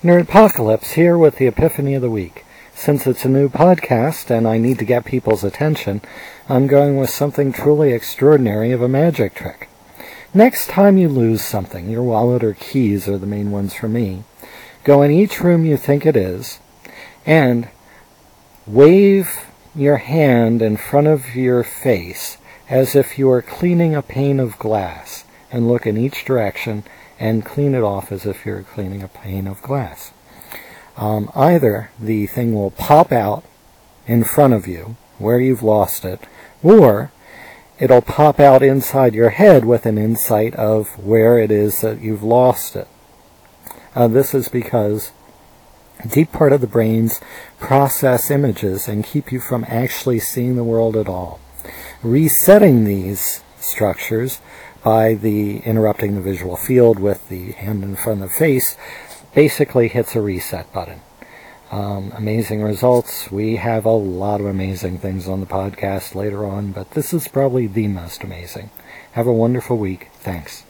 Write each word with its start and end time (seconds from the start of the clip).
Nerdpocalypse 0.00 0.92
here 0.92 1.18
with 1.18 1.38
the 1.38 1.48
Epiphany 1.48 1.92
of 1.94 2.02
the 2.02 2.08
Week. 2.08 2.44
Since 2.72 3.04
it's 3.08 3.24
a 3.24 3.28
new 3.28 3.48
podcast 3.48 4.30
and 4.30 4.46
I 4.46 4.56
need 4.56 4.78
to 4.78 4.84
get 4.84 5.04
people's 5.04 5.42
attention, 5.42 6.02
I'm 6.48 6.68
going 6.68 6.96
with 6.96 7.10
something 7.10 7.52
truly 7.52 7.92
extraordinary 7.92 8.70
of 8.70 8.80
a 8.80 8.86
magic 8.86 9.34
trick. 9.34 9.68
Next 10.32 10.68
time 10.68 10.98
you 10.98 11.08
lose 11.08 11.42
something, 11.42 11.90
your 11.90 12.04
wallet 12.04 12.44
or 12.44 12.54
keys 12.54 13.08
are 13.08 13.18
the 13.18 13.26
main 13.26 13.50
ones 13.50 13.74
for 13.74 13.88
me, 13.88 14.22
go 14.84 15.02
in 15.02 15.10
each 15.10 15.40
room 15.40 15.64
you 15.64 15.76
think 15.76 16.06
it 16.06 16.16
is 16.16 16.60
and 17.26 17.68
wave 18.68 19.46
your 19.74 19.96
hand 19.96 20.62
in 20.62 20.76
front 20.76 21.08
of 21.08 21.34
your 21.34 21.64
face 21.64 22.38
as 22.70 22.94
if 22.94 23.18
you 23.18 23.28
are 23.32 23.42
cleaning 23.42 23.96
a 23.96 24.02
pane 24.02 24.38
of 24.38 24.60
glass 24.60 25.24
and 25.50 25.68
look 25.68 25.86
in 25.86 25.96
each 25.96 26.24
direction 26.24 26.84
and 27.18 27.44
clean 27.44 27.74
it 27.74 27.82
off 27.82 28.12
as 28.12 28.26
if 28.26 28.44
you're 28.44 28.62
cleaning 28.62 29.02
a 29.02 29.08
pane 29.08 29.46
of 29.46 29.62
glass. 29.62 30.12
Um, 30.96 31.30
either 31.34 31.90
the 31.98 32.26
thing 32.26 32.54
will 32.54 32.70
pop 32.72 33.12
out 33.12 33.44
in 34.06 34.24
front 34.24 34.54
of 34.54 34.66
you 34.66 34.96
where 35.18 35.40
you've 35.40 35.62
lost 35.62 36.04
it, 36.04 36.20
or 36.62 37.12
it'll 37.78 38.02
pop 38.02 38.40
out 38.40 38.62
inside 38.62 39.14
your 39.14 39.30
head 39.30 39.64
with 39.64 39.86
an 39.86 39.98
insight 39.98 40.54
of 40.54 40.98
where 40.98 41.38
it 41.38 41.50
is 41.50 41.80
that 41.80 42.00
you've 42.00 42.22
lost 42.22 42.76
it. 42.76 42.88
Uh, 43.94 44.08
this 44.08 44.34
is 44.34 44.48
because 44.48 45.12
deep 46.06 46.32
part 46.32 46.52
of 46.52 46.60
the 46.60 46.66
brains 46.66 47.20
process 47.58 48.30
images 48.30 48.86
and 48.86 49.04
keep 49.04 49.32
you 49.32 49.40
from 49.40 49.64
actually 49.68 50.18
seeing 50.18 50.56
the 50.56 50.64
world 50.64 50.96
at 50.96 51.08
all. 51.08 51.40
Resetting 52.02 52.84
these 52.84 53.42
structures 53.58 54.40
by 54.82 55.14
the 55.14 55.58
interrupting 55.58 56.14
the 56.14 56.20
visual 56.20 56.56
field 56.56 56.98
with 56.98 57.28
the 57.28 57.52
hand 57.52 57.82
in 57.82 57.96
front 57.96 58.22
of 58.22 58.28
the 58.28 58.34
face 58.34 58.76
basically 59.34 59.88
hits 59.88 60.16
a 60.16 60.20
reset 60.20 60.72
button. 60.72 61.00
Um, 61.70 62.12
amazing 62.16 62.62
results. 62.62 63.30
We 63.30 63.56
have 63.56 63.84
a 63.84 63.90
lot 63.90 64.40
of 64.40 64.46
amazing 64.46 64.98
things 64.98 65.28
on 65.28 65.40
the 65.40 65.46
podcast 65.46 66.14
later 66.14 66.46
on, 66.46 66.72
but 66.72 66.92
this 66.92 67.12
is 67.12 67.28
probably 67.28 67.66
the 67.66 67.88
most 67.88 68.24
amazing. 68.24 68.70
Have 69.12 69.26
a 69.26 69.32
wonderful 69.32 69.76
week. 69.76 70.08
Thanks. 70.14 70.64